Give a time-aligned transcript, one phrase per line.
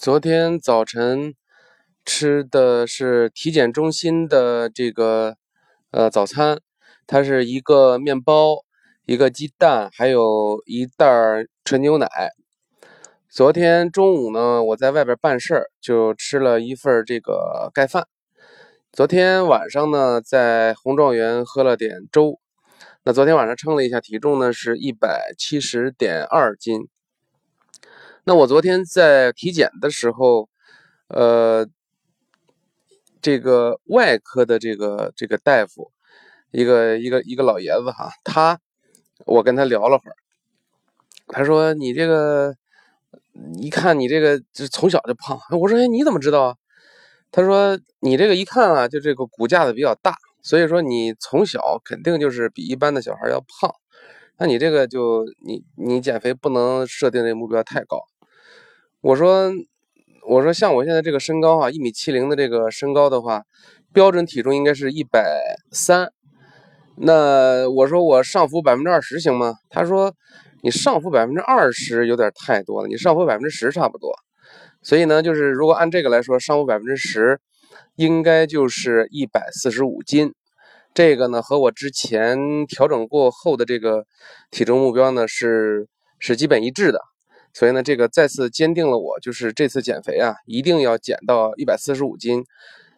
[0.00, 1.34] 昨天早晨
[2.04, 5.34] 吃的是体检中心的这个
[5.90, 6.60] 呃早餐，
[7.04, 8.58] 它是一个面包、
[9.06, 11.04] 一个鸡蛋，还有一袋
[11.64, 12.08] 纯牛奶。
[13.28, 18.06] 昨天中午呢，我在外边办事儿，就吃了一份这个盖饭。
[18.92, 22.38] 昨天晚上呢，在红状元喝了点粥。
[23.02, 26.88] 那昨天晚上称了一下体重呢，是一百七十点二斤。
[28.28, 30.50] 那我昨天在体检的时候，
[31.08, 31.66] 呃，
[33.22, 35.90] 这个外科的这个这个大夫，
[36.50, 38.60] 一个一个一个老爷子哈，他，
[39.24, 40.16] 我跟他聊了会儿，
[41.28, 42.54] 他说你这个
[43.54, 46.56] 一看你这个就从小就胖，我说哎你怎么知道啊？
[47.32, 53.74] 他说你这个一看啊就这个骨架子比较大，所以说你从小肯定就是比一般的小孩要胖，
[54.36, 58.04] 那你这个就你你减肥不能设定的目标太高。
[59.00, 59.52] 我说，
[60.26, 63.44] 我说像我现在这个身高啊，一米七零的这个身高的话，
[63.92, 65.40] 标准体重应该是一百
[65.70, 66.12] 三。
[66.96, 69.54] 那我说我上浮百分之二十行吗？
[69.70, 70.12] 他说
[70.62, 74.12] 你上浮百分之二十有点太多了，你上浮百分之十差不多。
[74.82, 77.38] 所以呢，就是如果按这个来说，上浮百分之十，
[77.94, 80.34] 应该就是一百四十五斤。
[80.92, 84.04] 这个呢，和我之前调整过后的这个
[84.50, 85.86] 体重目标呢，是
[86.18, 87.00] 是基本一致的。
[87.54, 92.44] 所以呢，这个再次坚定了我，就是这次减肥啊，一定要减到一百四十五斤，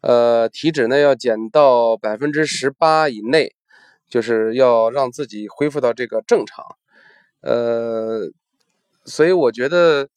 [0.00, 3.54] 呃，体脂呢要减到百分之十八以内，
[4.08, 6.64] 就是要让自己恢复到这个正常，
[7.40, 8.30] 呃，
[9.04, 10.08] 所以我觉得，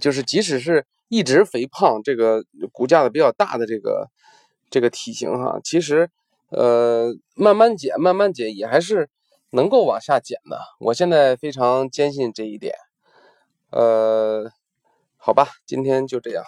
[0.00, 4.08] 就是即使是一直肥胖，这个骨架子比较大的这个
[4.68, 6.10] 这个体型哈，其实，
[6.50, 9.08] 呃，慢慢减，慢慢减也还是
[9.50, 10.60] 能够往下减的。
[10.80, 12.74] 我现在非常坚信这一点。
[13.70, 14.50] 呃，
[15.16, 16.44] 好吧，今天就这样。